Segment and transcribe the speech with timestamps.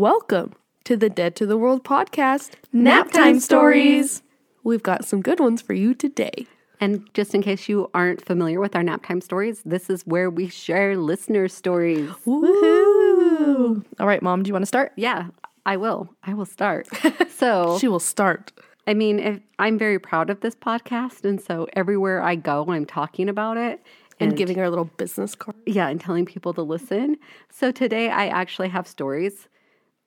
[0.00, 4.22] Welcome to the Dead to the World podcast, Nap Time Stories.
[4.64, 6.46] We've got some good ones for you today.
[6.80, 10.30] And just in case you aren't familiar with our nap time stories, this is where
[10.30, 12.08] we share listener stories.
[12.26, 13.84] Woohoo!
[14.00, 14.92] All right, mom, do you want to start?
[14.96, 15.26] Yeah,
[15.66, 16.08] I will.
[16.22, 16.88] I will start.
[17.28, 18.52] So, She will start.
[18.86, 21.26] I mean, if, I'm very proud of this podcast.
[21.26, 23.82] And so everywhere I go, I'm talking about it
[24.18, 25.58] And giving her a little business card.
[25.66, 27.18] yeah, and telling people to listen.
[27.50, 29.46] So today I actually have stories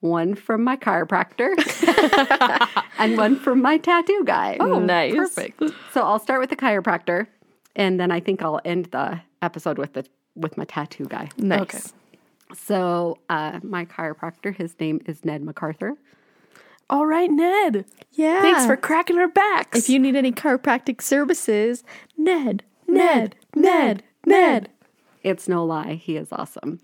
[0.04, 1.54] one from my chiropractor
[3.00, 4.58] and one from my tattoo guy.
[4.60, 5.16] Oh, nice.
[5.16, 5.64] Perfect.
[5.94, 7.28] So I'll start with the chiropractor,
[7.76, 11.30] and then I think I'll end the episode with the with my tattoo guy.
[11.38, 11.62] Nice.
[11.62, 11.80] Okay.
[12.56, 15.96] So uh, my chiropractor, his name is Ned MacArthur.
[16.90, 17.86] All right, Ned.
[18.12, 18.42] Yeah.
[18.42, 19.80] Thanks for cracking our backs.
[19.80, 21.84] If you need any chiropractic services,
[22.18, 24.70] Ned, Ned, Ned, Ned.
[25.24, 26.80] It's no lie, he is awesome.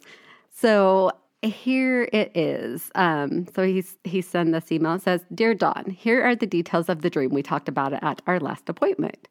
[0.49, 2.91] So here it is.
[2.95, 4.95] Um, so he's he sent this email.
[4.95, 8.21] It says, "Dear Dawn, here are the details of the dream we talked about at
[8.27, 9.27] our last appointment."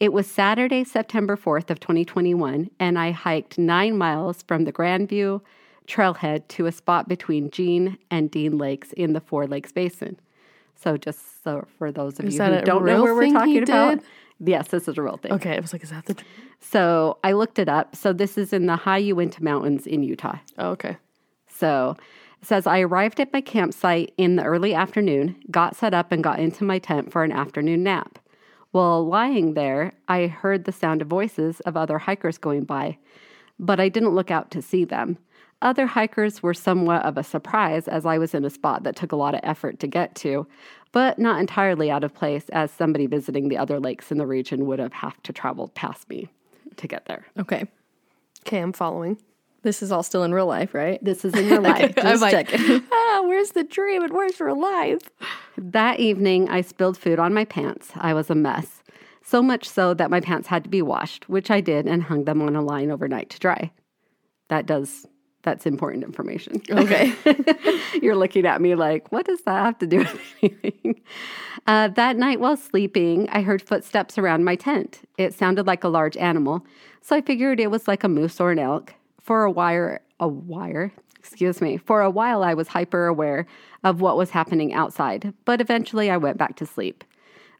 [0.00, 5.40] It was Saturday, September 4th of 2021, and I hiked nine miles from the Grandview
[5.88, 10.20] trailhead to a spot between Jean and Dean Lakes in the Four Lakes Basin.
[10.76, 14.00] So just so for those of Is you who don't know where we're talking about,
[14.38, 15.32] yes, this is a real thing.
[15.32, 16.16] Okay, I was like, is that the.
[16.60, 17.96] So I looked it up.
[17.96, 20.38] So this is in the high Uinta Mountains in Utah.
[20.58, 20.96] Oh, okay.
[21.58, 21.96] So
[22.40, 26.22] it says I arrived at my campsite in the early afternoon, got set up, and
[26.22, 28.18] got into my tent for an afternoon nap.
[28.70, 32.98] While lying there, I heard the sound of voices of other hikers going by,
[33.58, 35.18] but I didn't look out to see them.
[35.60, 39.10] Other hikers were somewhat of a surprise as I was in a spot that took
[39.10, 40.46] a lot of effort to get to,
[40.92, 44.66] but not entirely out of place as somebody visiting the other lakes in the region
[44.66, 46.28] would have have to travel past me
[46.76, 47.26] to get there.
[47.36, 47.66] Okay.
[48.46, 49.18] Okay, I'm following.
[49.62, 51.02] This is all still in real life, right?
[51.04, 51.94] This is in real life.
[51.98, 52.52] I'm like-.
[52.92, 55.10] Ah, where's the dream and where's real life?
[55.56, 57.90] That evening, I spilled food on my pants.
[57.96, 58.82] I was a mess.
[59.22, 62.24] So much so that my pants had to be washed, which I did and hung
[62.24, 63.70] them on a line overnight to dry.
[64.48, 65.06] That does,
[65.42, 66.62] that's important information.
[66.70, 67.14] Okay.
[68.00, 71.00] You're looking at me like, what does that have to do with anything?
[71.66, 75.00] Uh, that night while sleeping, I heard footsteps around my tent.
[75.18, 76.64] It sounded like a large animal,
[77.02, 78.94] so I figured it was like a moose or an elk.
[79.28, 81.76] For a wire, a wire, excuse me.
[81.76, 83.44] For a while, I was hyper aware
[83.84, 87.04] of what was happening outside, but eventually I went back to sleep.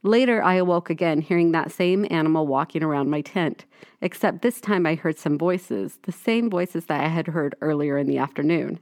[0.02, 3.66] Later, I awoke again, hearing that same animal walking around my tent,
[4.00, 7.98] except this time I heard some voices, the same voices that I had heard earlier
[7.98, 8.78] in the afternoon.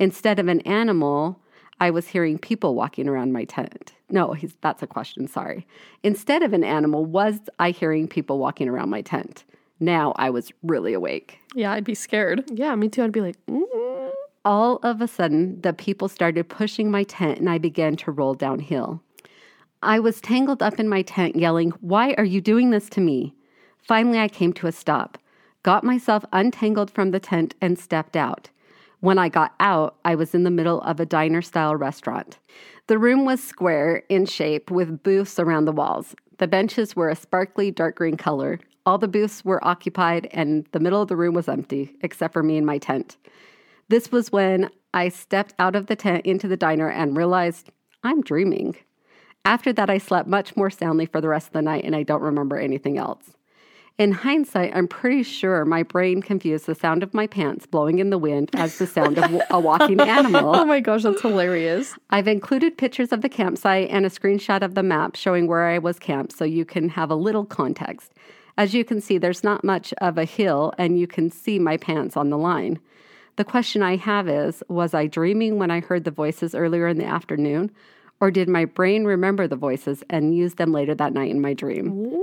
[0.00, 1.40] Instead of an animal,
[1.78, 3.92] I was hearing people walking around my tent.
[4.10, 5.64] No, that's a question, sorry.
[6.02, 9.44] Instead of an animal, was I hearing people walking around my tent?
[9.80, 11.38] Now I was really awake.
[11.54, 12.44] yeah, I'd be scared.
[12.50, 13.02] Yeah, me too.
[13.04, 14.10] I'd be like, mm.
[14.44, 18.34] All of a sudden, the people started pushing my tent and I began to roll
[18.34, 19.02] downhill.
[19.82, 23.34] I was tangled up in my tent, yelling, Why are you doing this to me?
[23.82, 25.18] Finally, I came to a stop,
[25.62, 28.50] got myself untangled from the tent, and stepped out.
[29.00, 32.38] When I got out, I was in the middle of a diner style restaurant.
[32.86, 36.14] The room was square in shape with booths around the walls.
[36.38, 38.58] The benches were a sparkly dark green color.
[38.86, 42.42] All the booths were occupied, and the middle of the room was empty, except for
[42.44, 43.16] me and my tent.
[43.88, 47.70] This was when I stepped out of the tent into the diner and realized
[48.02, 48.76] I'm dreaming.
[49.44, 52.02] After that, I slept much more soundly for the rest of the night and I
[52.02, 53.36] don't remember anything else.
[53.98, 58.10] In hindsight, I'm pretty sure my brain confused the sound of my pants blowing in
[58.10, 60.54] the wind as the sound of a walking animal.
[60.56, 61.94] Oh my gosh, that's hilarious.
[62.10, 65.78] I've included pictures of the campsite and a screenshot of the map showing where I
[65.78, 68.12] was camped so you can have a little context.
[68.58, 71.76] As you can see, there's not much of a hill and you can see my
[71.76, 72.78] pants on the line.
[73.36, 76.98] The question I have is Was I dreaming when I heard the voices earlier in
[76.98, 77.70] the afternoon?
[78.18, 81.52] Or did my brain remember the voices and use them later that night in my
[81.52, 82.22] dream?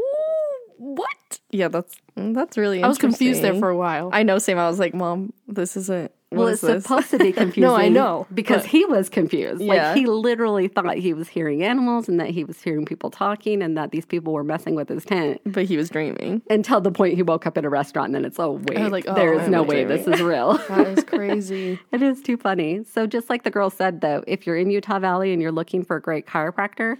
[0.78, 1.40] what?
[1.52, 4.10] Yeah, that's mm, that's really I was confused there for a while.
[4.12, 4.57] I know, same.
[4.57, 6.12] I was like, Mom, this isn't.
[6.38, 6.83] Well, it's this?
[6.83, 7.63] supposed to be confusing.
[7.69, 9.62] No, I know, Because but- he was confused.
[9.62, 9.89] Yeah.
[9.89, 13.62] Like, he literally thought he was hearing animals and that he was hearing people talking
[13.62, 15.41] and that these people were messing with his tent.
[15.45, 16.41] but he was dreaming.
[16.50, 18.91] until the point he woke up in a restaurant and then it's oh wait was
[18.91, 20.03] like, oh, there is I'm no way dreaming.
[20.03, 21.80] this is real that is crazy.
[21.91, 25.00] it is too funny so just like the girl said though if you're in utah
[25.00, 26.97] valley and you're looking for a great chiropractor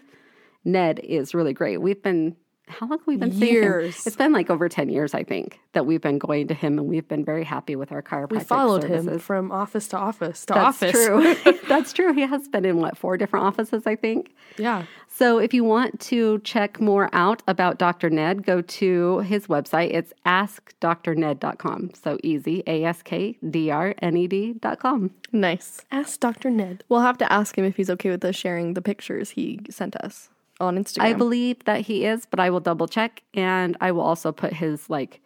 [0.66, 2.36] ned is really great we've been
[2.68, 3.64] how long have we been seeing him?
[3.64, 4.08] Years.
[4.08, 6.88] It's been like over 10 years, I think, that we've been going to him and
[6.88, 10.54] we've been very happy with our chiropractic We followed him from office to office to
[10.54, 10.92] That's office.
[10.92, 11.36] true.
[11.68, 12.14] That's true.
[12.14, 14.34] He has been in what, four different offices, I think.
[14.58, 14.86] Yeah.
[15.10, 18.10] So if you want to check more out about Dr.
[18.10, 19.94] Ned, go to his website.
[19.94, 21.92] It's askdrned.com.
[22.02, 25.12] So easy, A S K D R N E D.com.
[25.32, 25.82] Nice.
[25.92, 26.50] Ask Dr.
[26.50, 26.84] Ned.
[26.90, 29.96] We'll have to ask him if he's okay with us sharing the pictures he sent
[29.98, 30.30] us
[30.60, 31.02] on Instagram.
[31.04, 34.54] I believe that he is, but I will double check and I will also put
[34.54, 35.22] his like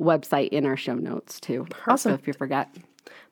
[0.00, 1.66] website in our show notes too.
[1.96, 2.74] So if you forget.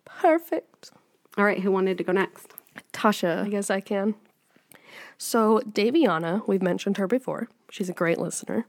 [0.05, 0.91] Perfect.
[1.37, 2.49] All right, who wanted to go next?
[2.93, 3.45] Tasha.
[3.45, 4.15] I guess I can.
[5.17, 7.49] So, Daviana, we've mentioned her before.
[7.71, 8.67] She's a great listener.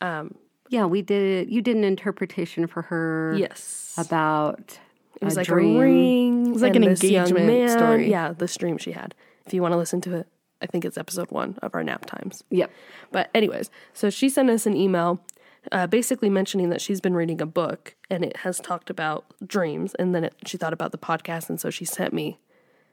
[0.00, 0.34] Um,
[0.68, 1.50] yeah, we did.
[1.50, 3.34] You did an interpretation for her.
[3.36, 3.94] Yes.
[3.96, 4.78] About
[5.20, 5.76] It was a like dream.
[5.76, 6.46] a ring.
[6.48, 8.10] It was like an engagement story.
[8.10, 9.14] Yeah, the stream she had.
[9.46, 10.26] If you want to listen to it,
[10.64, 12.42] I think it's episode one of our nap times.
[12.48, 12.70] Yep.
[13.12, 15.20] But, anyways, so she sent us an email
[15.70, 19.94] uh, basically mentioning that she's been reading a book and it has talked about dreams.
[19.98, 21.50] And then it, she thought about the podcast.
[21.50, 22.38] And so she sent me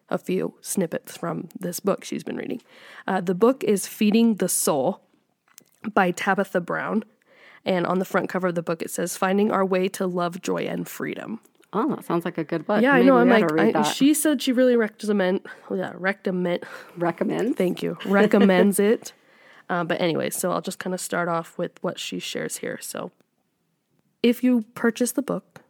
[0.09, 2.61] a few snippets from this book she's been reading.
[3.07, 5.01] Uh, the book is Feeding the Soul
[5.93, 7.05] by Tabitha Brown.
[7.63, 10.41] And on the front cover of the book, it says, Finding Our Way to Love,
[10.41, 11.39] Joy, and Freedom.
[11.73, 12.81] Oh, that sounds like a good book.
[12.81, 13.17] Yeah, I know.
[13.17, 15.41] I'm like, I, she said she really recommend,
[15.73, 16.65] yeah, recommend,
[16.97, 17.55] recommend.
[17.55, 19.13] thank you, recommends it.
[19.69, 22.77] Uh, but anyway, so I'll just kind of start off with what she shares here.
[22.81, 23.11] So
[24.21, 25.61] if you purchase the book,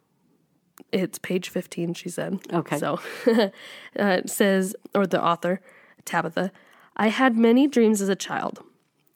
[0.90, 2.40] it's page 15, she said.
[2.52, 2.78] Okay.
[2.78, 3.50] So uh,
[3.96, 5.60] it says, or the author,
[6.04, 6.50] Tabitha,
[6.96, 8.60] I had many dreams as a child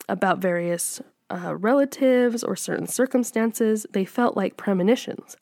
[0.09, 1.01] about various
[1.31, 3.87] uh, relatives or certain circumstances.
[3.91, 5.37] They felt like premonitions.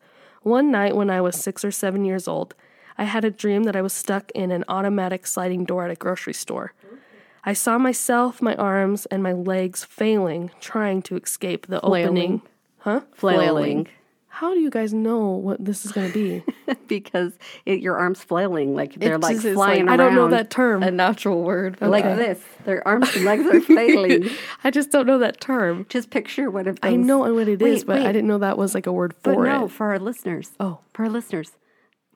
[0.45, 2.55] One night when I was six or seven years old,
[2.99, 5.95] I had a dream that I was stuck in an automatic sliding door at a
[5.97, 6.75] grocery store.
[7.45, 12.07] I saw myself, my arms, and my legs failing, trying to escape the Flailing.
[12.07, 12.43] opening.
[12.79, 13.01] Huh?
[13.15, 13.89] flailing
[14.35, 16.75] How do you guys know what this is going to be?
[16.89, 20.29] because it, your arms flailing like they're It like just flying like- I don't know
[20.31, 20.83] that term.
[20.83, 21.77] A natural word.
[21.79, 22.43] but- like this.
[22.65, 24.29] Their arms and legs are flailing.
[24.65, 25.87] I just don't know that term.
[25.89, 28.59] Just picture what if I know what it is, Wait, but I didn't know that
[28.59, 29.71] was like a word But for no, it.
[29.71, 30.51] for our listeners.
[30.59, 30.81] Oh.
[30.95, 31.53] for our listeners.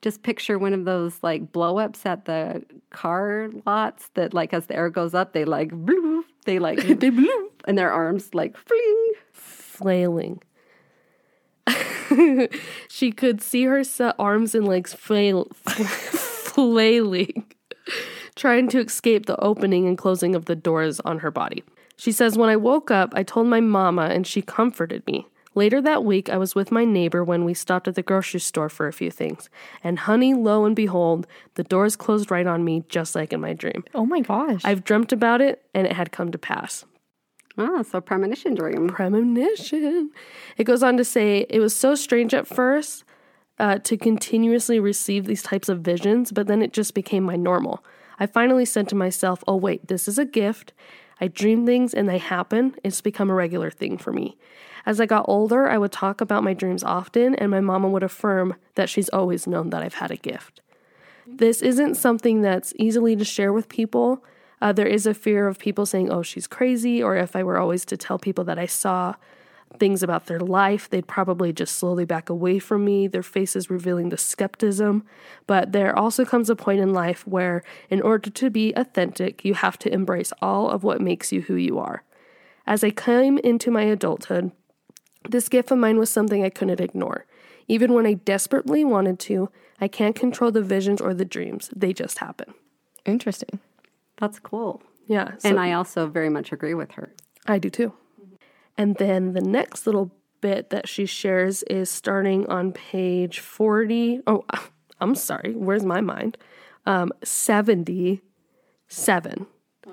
[0.02, 4.66] Just picture one of those like blow ups at the car lots that like as
[4.66, 7.50] the air goes up, they like blue, they like They blew.
[7.66, 9.12] and their arms like fling.
[9.32, 10.40] Flailing.
[12.88, 13.82] she could see her
[14.18, 17.44] arms and legs flail, flailing,
[18.34, 21.62] trying to escape the opening and closing of the doors on her body.
[21.96, 25.26] She says, When I woke up, I told my mama and she comforted me.
[25.54, 28.68] Later that week, I was with my neighbor when we stopped at the grocery store
[28.68, 29.50] for a few things.
[29.82, 33.54] And honey, lo and behold, the doors closed right on me, just like in my
[33.54, 33.82] dream.
[33.92, 34.60] Oh my gosh.
[34.64, 36.84] I've dreamt about it and it had come to pass.
[37.58, 38.88] Ah, so premonition dream.
[38.88, 40.10] premonition.
[40.56, 43.04] It goes on to say it was so strange at first
[43.58, 47.84] uh, to continuously receive these types of visions, but then it just became my normal.
[48.20, 50.72] I finally said to myself, oh, wait, this is a gift.
[51.20, 52.76] I dream things and they happen.
[52.84, 54.36] It's become a regular thing for me.
[54.86, 58.02] As I got older, I would talk about my dreams often, and my mama would
[58.02, 60.60] affirm that she's always known that I've had a gift.
[61.26, 64.24] This isn't something that's easily to share with people.
[64.60, 67.58] Uh, there is a fear of people saying, oh, she's crazy, or if I were
[67.58, 69.14] always to tell people that I saw
[69.78, 74.08] things about their life, they'd probably just slowly back away from me, their faces revealing
[74.08, 75.04] the skepticism.
[75.46, 79.54] But there also comes a point in life where, in order to be authentic, you
[79.54, 82.02] have to embrace all of what makes you who you are.
[82.66, 84.52] As I came into my adulthood,
[85.28, 87.26] this gift of mine was something I couldn't ignore.
[87.68, 91.70] Even when I desperately wanted to, I can't control the visions or the dreams.
[91.76, 92.54] They just happen.
[93.04, 93.60] Interesting.
[94.18, 94.82] That's cool.
[95.06, 95.36] Yeah.
[95.38, 97.14] So and I also very much agree with her.
[97.46, 97.94] I do too.
[98.76, 104.20] And then the next little bit that she shares is starting on page 40.
[104.26, 104.44] Oh,
[105.00, 105.54] I'm sorry.
[105.54, 106.36] Where's my mind?
[106.86, 109.46] Um, 77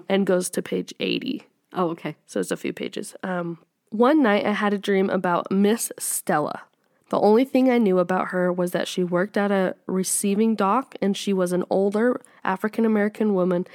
[0.09, 1.43] and goes to page 80.
[1.73, 2.15] Oh, okay.
[2.25, 3.15] So it's a few pages.
[3.23, 6.63] Um, one night I had a dream about Miss Stella.
[7.09, 10.95] The only thing I knew about her was that she worked at a receiving dock
[11.01, 13.67] and she was an older African American woman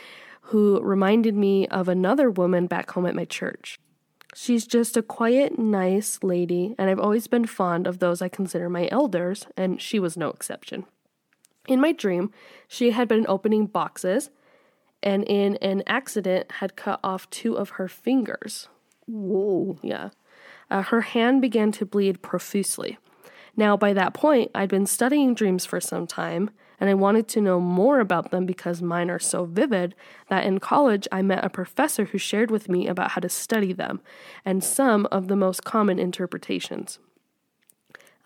[0.50, 3.78] who reminded me of another woman back home at my church.
[4.35, 8.69] She's just a quiet, nice lady, and I've always been fond of those I consider
[8.69, 10.85] my elders, and she was no exception.
[11.66, 12.30] In my dream,
[12.69, 14.30] she had been opening boxes
[15.02, 18.69] and in an accident had cut off two of her fingers.
[19.07, 19.78] Whoa.
[19.83, 20.11] Yeah.
[20.71, 22.99] Uh, her hand began to bleed profusely.
[23.57, 26.50] Now, by that point, I'd been studying dreams for some time,
[26.81, 29.95] and I wanted to know more about them because mine are so vivid
[30.29, 33.75] that in college I met a professor who shared with me about how to study
[33.75, 34.01] them
[34.45, 36.99] and some of the most common interpretations.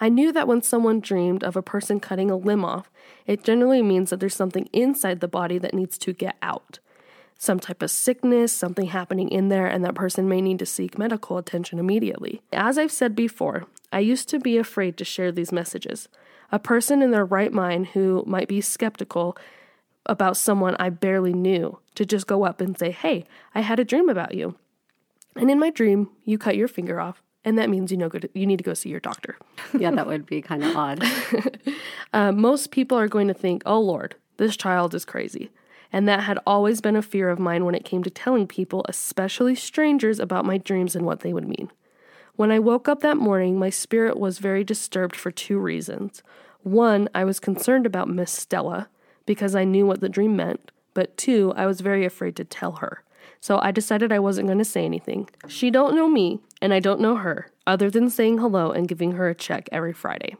[0.00, 2.90] I knew that when someone dreamed of a person cutting a limb off,
[3.26, 6.78] it generally means that there's something inside the body that needs to get out.
[7.38, 10.98] Some type of sickness, something happening in there, and that person may need to seek
[10.98, 12.40] medical attention immediately.
[12.52, 16.08] As I've said before, I used to be afraid to share these messages.
[16.54, 19.36] A person in their right mind who might be skeptical
[20.06, 23.24] about someone I barely knew to just go up and say, Hey,
[23.56, 24.54] I had a dream about you.
[25.34, 28.46] And in my dream, you cut your finger off, and that means you know you
[28.46, 29.36] need to go see your doctor.
[29.76, 31.02] yeah, that would be kind of odd.
[32.12, 35.50] uh, most people are going to think, "Oh Lord, this child is crazy,"
[35.92, 38.86] and that had always been a fear of mine when it came to telling people,
[38.88, 41.72] especially strangers, about my dreams and what they would mean.
[42.36, 46.22] When I woke up that morning, my spirit was very disturbed for two reasons.
[46.64, 48.88] One, I was concerned about Miss Stella
[49.26, 52.72] because I knew what the dream meant, but two, I was very afraid to tell
[52.72, 53.02] her.
[53.40, 55.28] So I decided I wasn't going to say anything.
[55.48, 59.12] She don't know me, and I don't know her, other than saying hello and giving
[59.12, 60.36] her a check every Friday.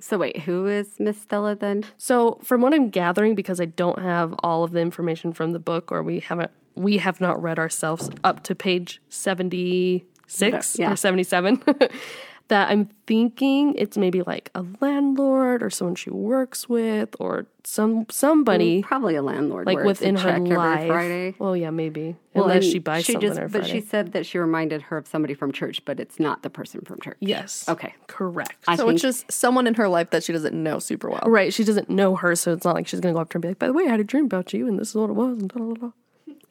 [0.00, 1.84] So wait, who is Miss Stella then?
[1.96, 5.58] So from what I'm gathering, because I don't have all of the information from the
[5.58, 10.92] book, or we haven't, we have not read ourselves up to page seventy six Yeah.
[10.92, 11.62] or seventy seven.
[12.48, 18.04] that I'm thinking it's maybe like a landlord or someone she works with or some
[18.10, 19.64] somebody mm, Probably a landlord.
[19.66, 20.86] like where it's within her check every life.
[20.86, 21.34] Friday.
[21.38, 23.72] Well, yeah, maybe Well, unless she buys she something just, But Friday.
[23.72, 26.82] she said that she reminded her of somebody from church, but it's not the person
[26.82, 27.16] from church.
[27.20, 27.66] yes.
[27.68, 27.94] Okay.
[28.08, 28.56] Correct.
[28.68, 31.22] I So think it's just someone in her life that she doesn't know super well.
[31.26, 31.52] right.
[31.52, 33.42] She doesn't know her, so it's not like she's gonna go up to her and
[33.42, 35.08] be like, "By the way, I had a dream about you, and this is what
[35.08, 35.90] it was." And da, da,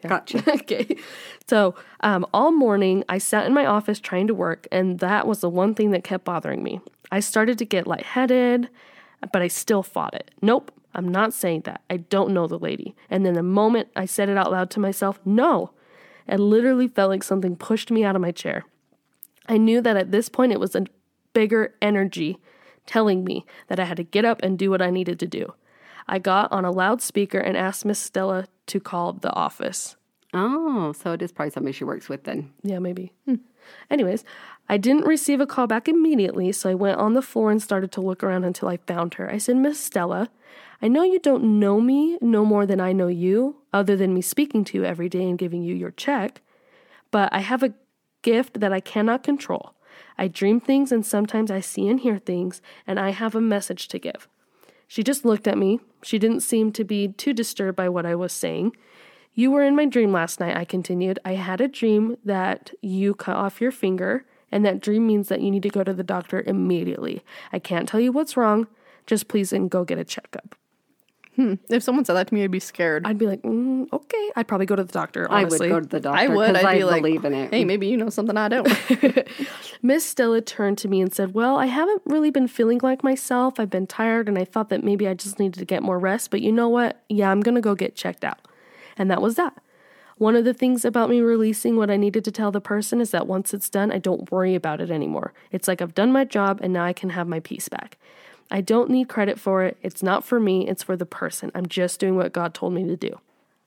[0.04, 0.10] da.
[0.10, 0.44] gotcha.
[0.48, 0.98] okay.
[1.48, 5.40] So, um, all morning I sat in my office trying to work, and that was
[5.42, 6.80] the one thing that kept bothering me.
[7.12, 8.70] I started to get lightheaded,
[9.32, 10.32] but I still fought it.
[10.42, 11.82] Nope, I'm not saying that.
[11.90, 12.96] I don't know the lady.
[13.10, 15.72] And then the moment I said it out loud to myself, no,
[16.28, 18.66] it literally felt like something pushed me out of my chair.
[19.48, 20.86] I knew that at this point it was a
[21.34, 22.38] bigger energy
[22.86, 25.54] telling me that I had to get up and do what I needed to do.
[26.08, 29.96] I got on a loudspeaker and asked Miss Stella to call the office.
[30.34, 32.52] Oh, so it is probably somebody she works with then.
[32.64, 33.14] Yeah, maybe.
[33.26, 33.36] Hmm.
[33.90, 34.24] Anyways,
[34.68, 37.92] I didn't receive a call back immediately, so I went on the floor and started
[37.94, 39.30] to look around until I found her.
[39.30, 40.30] I said, Miss Stella,
[40.82, 44.22] I know you don't know me no more than I know you, other than me
[44.22, 46.42] speaking to you every day and giving you your check,
[47.12, 47.74] but I have a
[48.22, 49.76] gift that I cannot control.
[50.18, 53.88] I dream things and sometimes I see and hear things, and I have a message
[53.90, 54.28] to give.
[54.88, 55.80] She just looked at me.
[56.04, 58.76] She didn't seem to be too disturbed by what I was saying.
[59.34, 61.18] You were in my dream last night, I continued.
[61.26, 65.42] I had a dream that you cut off your finger, and that dream means that
[65.42, 67.24] you need to go to the doctor immediately.
[67.52, 68.68] I can't tell you what's wrong.
[69.08, 70.56] Just please and go get a checkup.
[71.36, 73.06] If someone said that to me, I'd be scared.
[73.08, 74.32] I'd be like, mm, okay.
[74.36, 75.28] I'd probably go to the doctor.
[75.32, 75.70] Honestly.
[75.70, 76.20] I would go to the doctor.
[76.20, 76.54] I would.
[76.56, 77.52] 'cause I'd be like, believe in it.
[77.54, 78.68] hey, maybe you know something I don't.
[79.82, 83.60] Miss Stella turned to me and said, Well, I haven't really been feeling like myself.
[83.60, 86.32] I've been tired and I thought that maybe I just needed to get more rest.
[86.32, 87.02] But you know what?
[87.10, 88.40] Yeah, I'm going to go get checked out.
[88.98, 89.54] And that was that.
[90.20, 93.10] One of the things about me releasing what I needed to tell the person is
[93.12, 95.34] that once it's done, I don't worry about it anymore.
[95.52, 97.98] It's like I've done my job and now I can have my peace back.
[98.54, 99.78] I don't need credit for it.
[99.82, 101.52] It's not for me, it's for the person.
[101.56, 103.20] I'm just doing what God told me to do.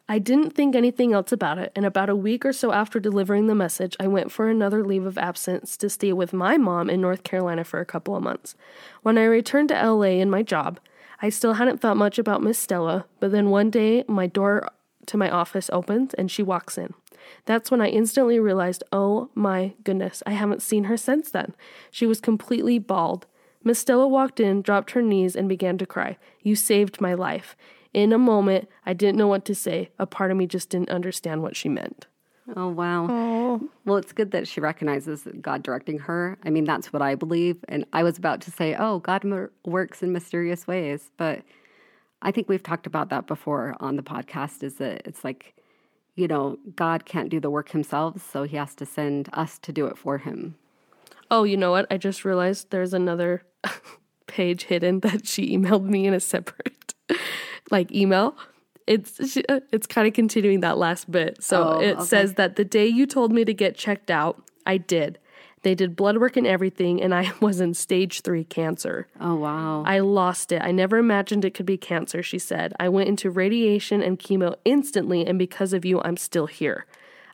[0.08, 3.48] I didn't think anything else about it, and about a week or so after delivering
[3.48, 7.00] the message, I went for another leave of absence to stay with my mom in
[7.00, 8.54] North Carolina for a couple of months.
[9.02, 10.78] When I returned to LA in my job,
[11.20, 14.68] I still hadn't thought much about Miss Stella, but then one day my door
[15.06, 16.94] to my office opens and she walks in.
[17.44, 21.54] That's when I instantly realized, oh my goodness, I haven't seen her since then.
[21.90, 23.26] She was completely bald.
[23.66, 26.18] Miss Stella walked in, dropped her knees, and began to cry.
[26.40, 27.56] You saved my life.
[27.92, 29.90] In a moment, I didn't know what to say.
[29.98, 32.06] A part of me just didn't understand what she meant.
[32.54, 33.08] Oh, wow.
[33.10, 36.38] oh, Well, it's good that she recognizes God directing her.
[36.44, 37.56] I mean, that's what I believe.
[37.66, 41.10] And I was about to say, oh, God m- works in mysterious ways.
[41.16, 41.42] But
[42.22, 45.56] I think we've talked about that before on the podcast is that it's like,
[46.14, 49.72] you know, God can't do the work himself, so he has to send us to
[49.72, 50.54] do it for him.
[51.30, 51.86] Oh, you know what?
[51.90, 53.42] I just realized there's another
[54.26, 56.94] page hidden that she emailed me in a separate
[57.70, 58.36] like email.
[58.86, 61.42] It's uh, it's kind of continuing that last bit.
[61.42, 62.04] So Oh, it okay.
[62.04, 65.18] says that the day you told me to get checked out, I did.
[65.62, 69.08] They did blood work and everything, and I was in stage three cancer.
[69.20, 69.82] Oh, wow.
[69.84, 70.62] I lost it.
[70.62, 72.72] I never imagined it could be cancer, she said.
[72.78, 76.86] I went into radiation and chemo instantly, and because of you, I'm still here.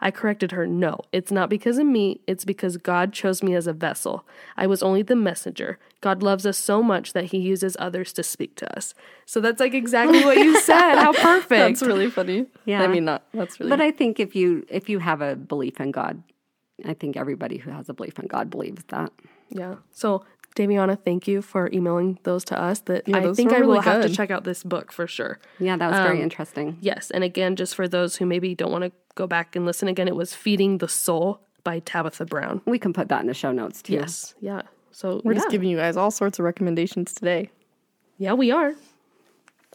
[0.02, 2.20] I corrected her, No, it's not because of me.
[2.26, 4.26] It's because God chose me as a vessel.
[4.56, 5.78] I was only the messenger.
[6.00, 8.94] God loves us so much that he uses others to speak to us.
[9.26, 10.96] So that's like exactly what you said.
[10.96, 11.50] How perfect.
[11.50, 12.46] That's really funny.
[12.64, 12.82] Yeah.
[12.82, 13.70] I mean, not that's really.
[13.70, 16.20] But I think if you if you have a belief in God,
[16.84, 19.12] I think everybody who has a belief in God believes that.
[19.50, 19.76] Yeah.
[19.92, 22.80] So, Daviana, thank you for emailing those to us.
[22.80, 25.06] That Yeah, I think were I will really have to check out this book for
[25.06, 25.38] sure.
[25.58, 26.76] Yeah, that was very um, interesting.
[26.80, 29.88] Yes, and again, just for those who maybe don't want to go back and listen
[29.88, 32.60] again, it was "Feeding the Soul" by Tabitha Brown.
[32.66, 33.94] We can put that in the show notes too.
[33.94, 34.34] Yes.
[34.40, 34.62] Yeah.
[34.90, 35.38] So we're yeah.
[35.38, 37.50] just giving you guys all sorts of recommendations today.
[38.18, 38.74] yeah, we are.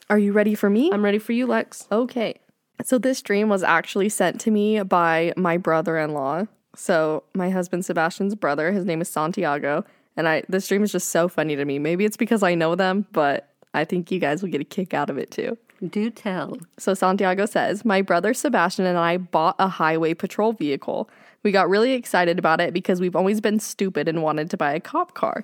[0.09, 0.89] Are you ready for me?
[0.93, 1.87] I'm ready for you, Lex.
[1.91, 2.35] Okay.
[2.83, 6.45] So this dream was actually sent to me by my brother-in-law.
[6.75, 9.83] So my husband Sebastian's brother, his name is Santiago,
[10.17, 11.79] and I this dream is just so funny to me.
[11.79, 14.93] Maybe it's because I know them, but I think you guys will get a kick
[14.93, 15.57] out of it too.
[15.87, 16.57] Do tell.
[16.79, 21.07] So Santiago says, My brother Sebastian and I bought a highway patrol vehicle.
[21.43, 24.73] We got really excited about it because we've always been stupid and wanted to buy
[24.73, 25.43] a cop car.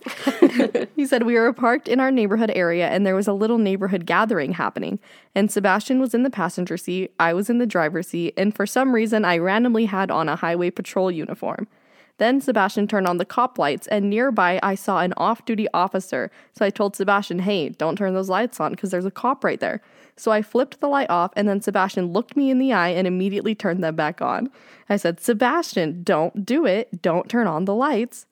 [0.96, 4.08] he said, We were parked in our neighborhood area and there was a little neighborhood
[4.08, 5.00] gathering happening.
[5.36, 8.66] And Sebastian was in the passenger seat, I was in the driver's seat, and for
[8.66, 11.68] some reason I randomly had on a highway patrol uniform.
[12.18, 16.30] Then Sebastian turned on the cop lights, and nearby I saw an off duty officer.
[16.54, 19.60] So I told Sebastian, hey, don't turn those lights on because there's a cop right
[19.60, 19.82] there.
[20.16, 23.08] So I flipped the light off, and then Sebastian looked me in the eye and
[23.08, 24.52] immediately turned them back on.
[24.90, 27.02] I said, Sebastian, don't do it.
[27.02, 28.28] Don't turn on the lights.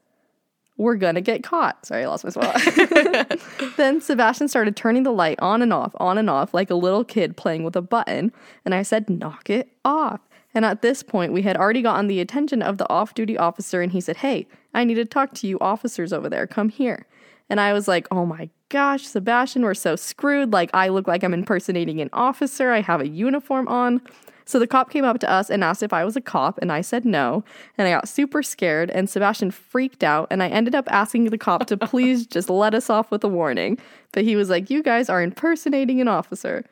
[0.78, 1.86] We're gonna get caught.
[1.86, 3.40] Sorry, I lost my spot.
[3.78, 7.04] then Sebastian started turning the light on and off, on and off, like a little
[7.04, 8.32] kid playing with a button.
[8.66, 10.22] And I said, knock it off.
[10.54, 13.82] And at this point, we had already gotten the attention of the off duty officer,
[13.82, 16.48] and he said, Hey, I need to talk to you officers over there.
[16.48, 17.06] Come here.
[17.50, 20.54] And I was like, Oh my gosh, Sebastian, we're so screwed.
[20.54, 22.72] Like, I look like I'm impersonating an officer.
[22.72, 24.02] I have a uniform on.
[24.46, 26.72] So the cop came up to us and asked if I was a cop, and
[26.72, 27.44] I said no.
[27.78, 30.28] And I got super scared, and Sebastian freaked out.
[30.30, 33.30] And I ended up asking the cop to please just let us off with a
[33.30, 33.78] warning.
[34.12, 36.66] But he was like, You guys are impersonating an officer.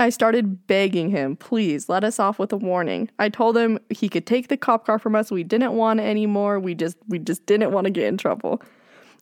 [0.00, 3.10] I started begging him, please let us off with a warning.
[3.18, 5.30] I told him he could take the cop car from us.
[5.30, 6.58] We didn't want it anymore.
[6.58, 8.62] We just we just didn't want to get in trouble.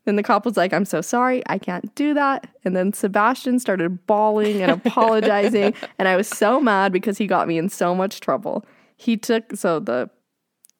[0.04, 2.48] Then the cop was like, I'm so sorry, I can't do that.
[2.64, 5.74] And then Sebastian started bawling and apologizing.
[5.98, 8.64] and I was so mad because he got me in so much trouble.
[8.96, 10.08] He took so the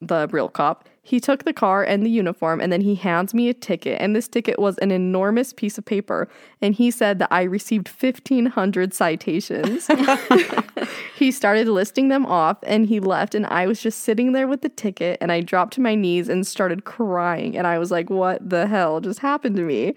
[0.01, 3.49] the real cop, he took the car and the uniform and then he hands me
[3.49, 3.99] a ticket.
[3.99, 6.29] And this ticket was an enormous piece of paper.
[6.61, 9.87] And he said that I received 1,500 citations.
[11.15, 13.33] he started listing them off and he left.
[13.33, 16.29] And I was just sitting there with the ticket and I dropped to my knees
[16.29, 17.57] and started crying.
[17.57, 19.95] And I was like, what the hell just happened to me?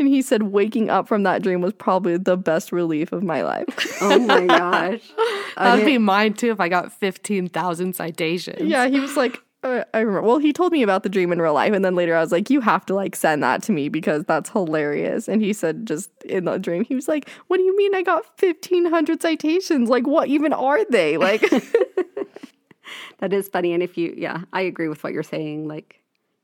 [0.00, 3.42] And he said, waking up from that dream was probably the best relief of my
[3.42, 3.66] life.
[4.00, 5.02] Oh my gosh.
[5.56, 8.62] That'd be mine too if I got 15,000 citations.
[8.62, 10.26] Yeah, he was like, uh, I remember.
[10.26, 12.32] Well, he told me about the dream in real life, and then later I was
[12.32, 15.28] like, you have to like send that to me because that's hilarious.
[15.28, 18.02] And he said, just in the dream, he was like, what do you mean I
[18.02, 19.88] got fifteen hundred citations?
[19.88, 21.16] Like, what even are they?
[21.16, 21.42] Like,
[23.18, 23.72] That is funny.
[23.72, 25.68] And if you, yeah, I agree with what you're saying.
[25.68, 26.00] Like,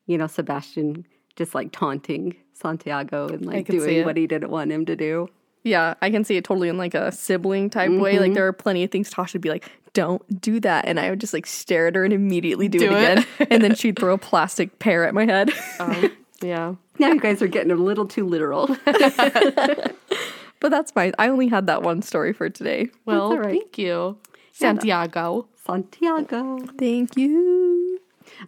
[0.06, 4.86] you know, Sebastian just like taunting Santiago and like doing what he didn't want him
[4.86, 5.28] to do.
[5.64, 8.18] Yeah, I can see it totally in like a sibling type way.
[8.18, 11.08] Like, there are plenty of things Tasha would be like, don't do that, and I
[11.10, 13.18] would just like stare at her and immediately do, Do it it.
[13.18, 15.50] again, and then she'd throw a plastic pear at my head.
[15.80, 16.74] Um, yeah.
[16.96, 18.68] Now you guys are getting a little too literal.
[18.84, 19.96] but
[20.60, 21.12] that's fine.
[21.18, 22.88] I only had that one story for today.
[23.04, 23.60] Well, all right.
[23.60, 24.16] thank you,
[24.52, 25.48] Santiago.
[25.66, 26.60] Santiago.
[26.78, 27.98] Thank you.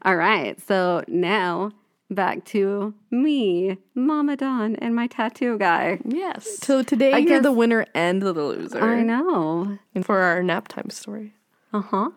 [0.02, 0.60] All right.
[0.64, 1.72] So now
[2.10, 5.98] back to me, Mama Dawn, and my tattoo guy.
[6.04, 6.58] Yes.
[6.60, 8.80] So today I you're guess- the winner and the loser.
[8.82, 9.78] I know.
[10.02, 11.32] For our nap time story.
[11.72, 12.10] Uh huh.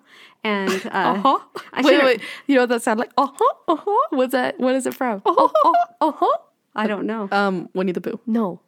[0.43, 1.39] And uh, Uh huh.
[1.73, 2.21] I Wait, should've- wait.
[2.47, 3.11] You know what that sound like?
[3.17, 3.53] Uh huh.
[3.67, 4.07] Uh huh.
[4.11, 4.57] What's that?
[4.59, 5.21] What is it from?
[5.25, 5.73] Uh huh.
[5.99, 6.37] Uh huh.
[6.75, 7.27] I don't know.
[7.31, 8.19] Um, Winnie the Pooh.
[8.25, 8.61] No.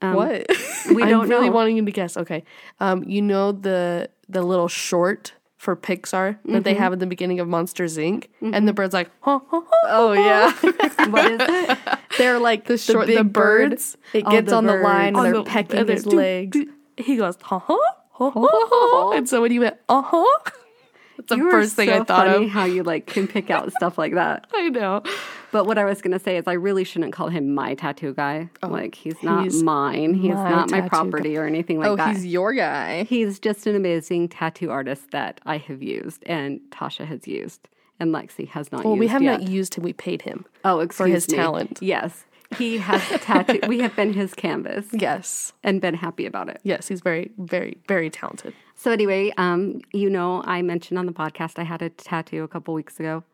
[0.00, 0.46] Um, what?
[0.94, 1.54] We I'm don't really know.
[1.56, 2.16] wanting you to guess.
[2.16, 2.44] Okay.
[2.80, 7.40] Um, you know the the little short for Pixar that they have at the beginning
[7.40, 8.28] of Monsters Inc.
[8.40, 9.86] And the bird's like, huh, huh, huh.
[9.88, 10.52] oh yeah.
[11.10, 11.78] what is it?
[12.16, 13.70] They're like the short- big the bird.
[13.72, 13.96] birds.
[14.12, 15.06] It Oh, gets the on the line birds.
[15.08, 16.56] and On they're the- pecking and they're his doo- legs.
[16.56, 17.76] doo- He goes, huh, huh,
[18.12, 19.10] huh, huh, huh.
[19.12, 20.24] And so when he went, uh huh,
[21.16, 22.50] that's the You first thing I thought funny of.
[22.52, 24.46] how you like can pick out stuff like that.
[24.54, 25.02] I know.
[25.50, 28.50] But what I was gonna say is I really shouldn't call him my tattoo guy.
[28.62, 30.14] like he's not Oh, he's mine.
[30.14, 32.14] He's my not my property or anything like oh, that.
[32.14, 33.04] he's your guy.
[33.04, 37.68] He's just an amazing tattoo artist that I have used and Tasha has used
[38.00, 39.40] and Lexi has not Well, we have yet.
[39.40, 39.84] not used him.
[39.84, 40.44] We paid him.
[40.64, 41.36] oh, excuse For his me.
[41.36, 41.78] talent.
[41.80, 42.24] Yes.
[42.56, 45.52] He has tattoo we have been his canvas Yes.
[45.62, 46.60] and been happy about it.
[46.62, 48.54] Yes, he's very, very, very talented.
[48.74, 52.48] So anyway, um, you know, I mentioned on the podcast I had a tattoo a
[52.48, 53.24] couple weeks ago.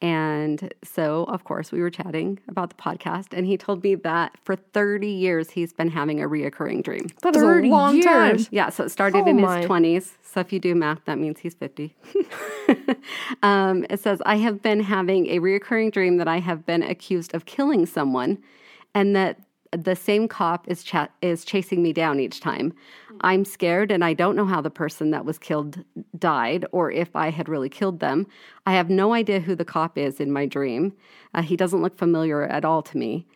[0.00, 4.36] And so, of course, we were chatting about the podcast, and he told me that
[4.44, 7.08] for 30 years he's been having a reoccurring dream.
[7.22, 8.04] That is a 30 long years.
[8.04, 8.46] time.
[8.52, 9.58] Yeah, so it started Oh in my.
[9.58, 10.10] his 20s.
[10.22, 11.96] So if you do math, that means he's 50.
[13.42, 17.34] um, it says, I have been having a reoccurring dream that I have been accused
[17.34, 18.38] of killing someone
[18.94, 19.40] and that
[19.72, 22.72] the same cop is, cha- is chasing me down each time.
[23.20, 25.84] I'm scared and I don't know how the person that was killed
[26.18, 28.26] died or if I had really killed them.
[28.66, 30.94] I have no idea who the cop is in my dream.
[31.34, 33.26] Uh, he doesn't look familiar at all to me.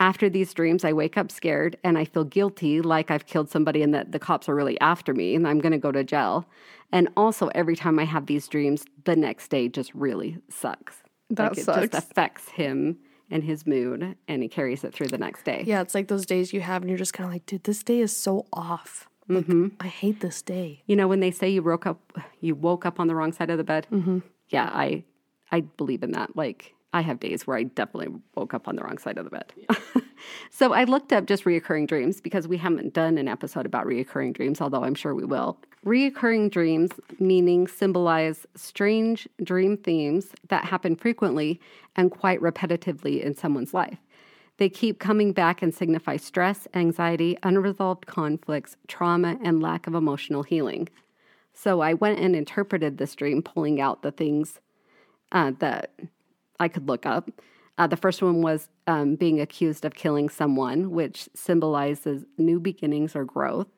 [0.00, 3.82] After these dreams, I wake up scared and I feel guilty, like I've killed somebody
[3.82, 6.46] and that the cops are really after me and I'm going to go to jail.
[6.90, 11.02] And also, every time I have these dreams, the next day just really sucks.
[11.30, 11.80] That like it sucks.
[11.80, 12.98] just affects him
[13.32, 15.64] and his mood, and he carries it through the next day.
[15.66, 17.82] Yeah, it's like those days you have, and you're just kind of like, dude, this
[17.82, 19.08] day is so off.
[19.28, 19.46] Like,
[19.80, 20.82] I hate this day.
[20.86, 23.48] You know, when they say you woke up, you woke up on the wrong side
[23.50, 23.86] of the bed.
[23.90, 24.18] Mm-hmm.
[24.48, 25.04] Yeah, I,
[25.50, 26.36] I believe in that.
[26.36, 29.30] Like I have days where I definitely woke up on the wrong side of the
[29.30, 29.52] bed.
[30.50, 34.32] So I looked up just reoccurring dreams because we haven't done an episode about reoccurring
[34.34, 35.58] dreams, although I'm sure we will.
[35.84, 41.60] Reoccurring dreams meaning symbolize strange dream themes that happen frequently
[41.96, 43.98] and quite repetitively in someone's life.
[44.58, 50.42] They keep coming back and signify stress, anxiety, unresolved conflicts, trauma, and lack of emotional
[50.42, 50.88] healing.
[51.54, 54.60] So I went and interpreted this dream, pulling out the things
[55.32, 55.92] uh, that
[56.60, 57.30] I could look up.
[57.78, 63.16] Uh, the first one was um, being accused of killing someone, which symbolizes new beginnings
[63.16, 63.68] or growth.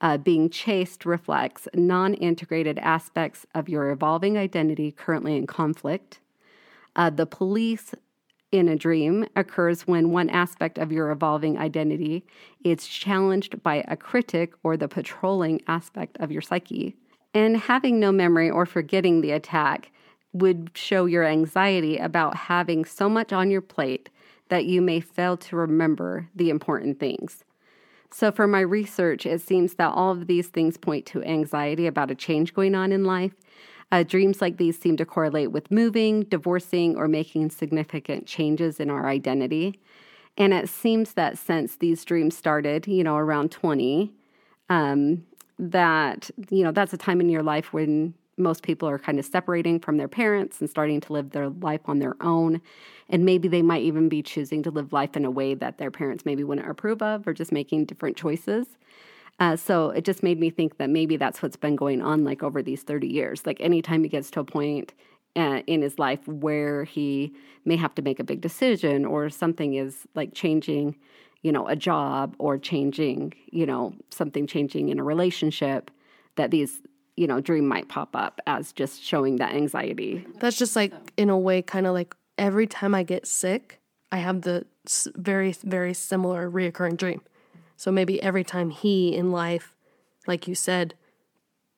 [0.00, 6.18] Uh, being chased reflects non integrated aspects of your evolving identity currently in conflict.
[6.96, 7.94] Uh, the police
[8.50, 12.24] in a dream occurs when one aspect of your evolving identity
[12.64, 16.94] is challenged by a critic or the patrolling aspect of your psyche.
[17.32, 19.90] And having no memory or forgetting the attack
[20.32, 24.08] would show your anxiety about having so much on your plate
[24.48, 27.44] that you may fail to remember the important things.
[28.10, 32.10] So, for my research, it seems that all of these things point to anxiety about
[32.10, 33.32] a change going on in life.
[33.90, 38.90] Uh, dreams like these seem to correlate with moving, divorcing, or making significant changes in
[38.90, 39.78] our identity.
[40.36, 44.12] And it seems that since these dreams started, you know, around 20,
[44.70, 45.24] um,
[45.58, 49.24] that, you know, that's a time in your life when most people are kind of
[49.24, 52.60] separating from their parents and starting to live their life on their own.
[53.08, 55.90] And maybe they might even be choosing to live life in a way that their
[55.90, 58.66] parents maybe wouldn't approve of or just making different choices.
[59.38, 62.42] Uh, so it just made me think that maybe that's what's been going on like
[62.42, 63.44] over these 30 years.
[63.44, 64.92] Like anytime he gets to a point
[65.36, 69.74] uh, in his life where he may have to make a big decision or something
[69.74, 70.96] is like changing,
[71.42, 75.90] you know, a job or changing, you know, something changing in a relationship,
[76.36, 76.80] that these,
[77.16, 80.26] you know, dream might pop up as just showing that anxiety.
[80.40, 84.18] That's just like, in a way, kind of like every time I get sick, I
[84.18, 84.66] have the
[85.16, 87.22] very, very similar reoccurring dream.
[87.76, 89.74] So maybe every time he in life,
[90.26, 90.94] like you said,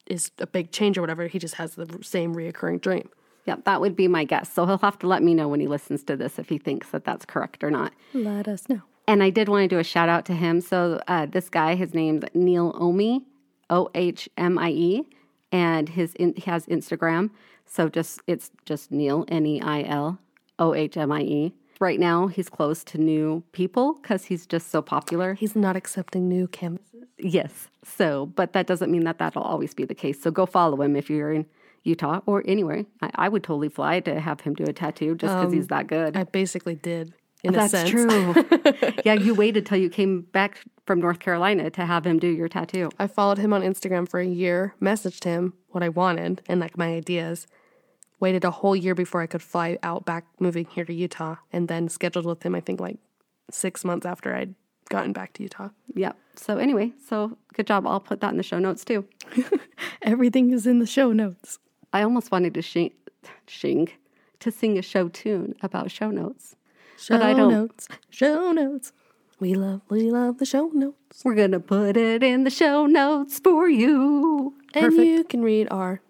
[0.07, 3.09] is a big change or whatever, he just has the same reoccurring dream.
[3.47, 4.53] Yeah, that would be my guess.
[4.53, 6.91] So he'll have to let me know when he listens to this if he thinks
[6.91, 7.93] that that's correct or not.
[8.13, 8.83] Let us know.
[9.07, 10.61] And I did want to do a shout out to him.
[10.61, 13.23] So uh, this guy, his name's Neil Ohmie,
[13.69, 15.03] O H M I E,
[15.55, 17.31] and his in, he has Instagram.
[17.65, 20.19] So just it's just Neil N E I L
[20.59, 21.55] O H M I E.
[21.81, 25.35] Right now, he's closed to new people because he's just so popular.
[25.35, 27.05] He's not accepting new canvases.
[27.19, 27.69] Yes.
[27.85, 30.21] So, but that doesn't mean that that'll always be the case.
[30.21, 31.47] So go follow him if you're in
[31.83, 32.85] Utah or anywhere.
[33.03, 35.69] I, I would totally fly to have him do a tattoo just because um, he's
[35.69, 36.17] that good.
[36.17, 37.13] I basically did,
[37.45, 37.91] in That's a sense.
[37.91, 38.35] true.
[39.05, 42.49] yeah, you waited till you came back from North Carolina to have him do your
[42.49, 42.89] tattoo.
[42.99, 46.79] I followed him on Instagram for a year, messaged him what I wanted and like
[46.79, 47.47] my ideas.
[48.19, 51.69] Waited a whole year before I could fly out back moving here to Utah and
[51.69, 52.99] then scheduled with him I think like
[53.51, 54.55] 6 months after I'd
[54.89, 55.69] gotten back to Utah.
[55.95, 56.17] Yep.
[56.37, 57.87] So anyway, so good job.
[57.87, 59.07] I'll put that in the show notes too.
[60.03, 61.59] Everything is in the show notes.
[61.93, 62.93] I almost wanted to shing,
[63.47, 63.91] shing
[64.41, 66.57] to sing a show tune about show notes.
[66.99, 67.89] Show I don't- notes.
[68.11, 68.93] Show notes.
[69.41, 71.23] We love we love the show notes.
[71.25, 74.55] We're gonna put it in the show notes for you.
[74.75, 76.01] And you can read our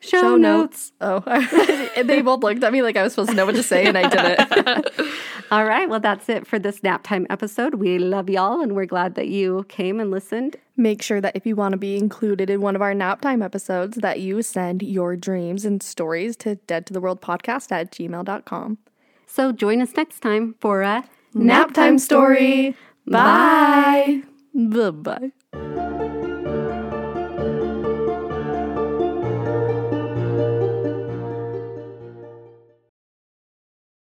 [0.00, 0.92] Show, Show notes.
[1.00, 1.20] Oh,
[2.02, 3.96] they both looked at me like I was supposed to know what to say, and
[3.96, 4.88] I didn't.
[5.52, 5.88] All right.
[5.88, 7.74] Well, that's it for this nap time episode.
[7.74, 10.56] We love y'all, and we're glad that you came and listened.
[10.76, 13.42] Make sure that if you want to be included in one of our nap time
[13.42, 17.92] episodes, that you send your dreams and stories to dead to the world podcast at
[17.92, 18.78] gmail.com.
[19.32, 22.76] So join us next time for a Nap time story.
[23.06, 24.24] Bye.
[24.52, 25.32] Bye bye.